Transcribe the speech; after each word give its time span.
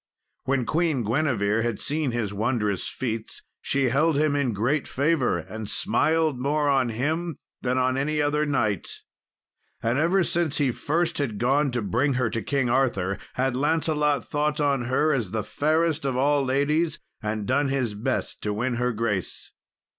When 0.45 0.65
Queen 0.65 1.03
Guinevere 1.03 1.61
had 1.61 1.79
seen 1.79 2.09
his 2.09 2.33
wondrous 2.33 2.87
feats, 2.89 3.43
she 3.61 3.89
held 3.89 4.17
him 4.17 4.35
in 4.35 4.51
great 4.51 4.87
favour, 4.87 5.37
and 5.37 5.69
smiled 5.69 6.39
more 6.39 6.67
on 6.67 6.89
him 6.89 7.37
than 7.61 7.77
on 7.77 7.97
any 7.97 8.19
other 8.19 8.43
knight. 8.43 9.03
And 9.79 9.99
ever 9.99 10.23
since 10.23 10.57
he 10.57 10.71
first 10.71 11.19
had 11.19 11.37
gone 11.37 11.69
to 11.73 11.83
bring 11.83 12.13
her 12.13 12.31
to 12.31 12.41
King 12.41 12.67
Arthur, 12.67 13.19
had 13.35 13.55
Lancelot 13.55 14.27
thought 14.27 14.59
on 14.59 14.85
her 14.85 15.13
as 15.13 15.29
fairest 15.29 16.03
of 16.03 16.17
all 16.17 16.43
ladies, 16.43 16.97
and 17.21 17.45
done 17.45 17.67
his 17.69 17.93
best 17.93 18.41
to 18.41 18.53
win 18.53 18.77
her 18.77 18.91
grace. 18.91 19.51